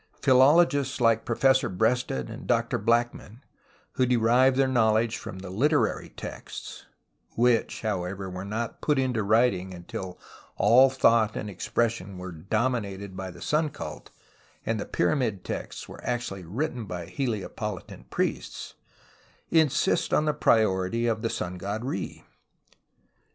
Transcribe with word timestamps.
Philologists 0.19 0.99
like 0.99 1.25
Professor 1.25 1.69
Breasted 1.69 2.27
and 2.27 2.49
l)r 2.49 2.63
Hlackman, 2.63 3.43
who 3.91 4.07
derive 4.07 4.55
their 4.55 4.67
knowledge 4.67 5.15
from 5.15 5.37
the 5.37 5.51
literary 5.51 6.09
texts 6.09 6.87
(which, 7.35 7.81
however, 7.83 8.27
were 8.27 8.43
not 8.43 8.81
put 8.81 8.97
into 8.97 9.21
writing 9.21 9.75
until 9.75 10.17
all 10.57 10.89
thought 10.89 11.35
and 11.35 11.51
expres 11.51 11.91
sion 11.91 12.17
were 12.17 12.31
dominated 12.31 13.15
by 13.15 13.29
tlie 13.31 13.43
sun 13.43 13.69
cult 13.69 14.09
and 14.65 14.79
the 14.79 14.85
Pyramid 14.87 15.43
Texts 15.43 15.87
were 15.87 16.03
actually 16.03 16.45
written 16.45 16.85
by 16.85 17.05
Heliopolitan 17.05 18.05
priests) 18.09 18.73
insist 19.51 20.15
on 20.15 20.25
the 20.25 20.33
priority 20.33 21.05
of 21.05 21.21
the 21.21 21.29
sun 21.29 21.59
god 21.59 21.85
Re. 21.85 22.25